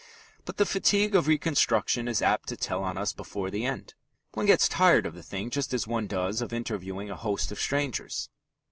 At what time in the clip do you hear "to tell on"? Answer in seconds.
2.49-2.97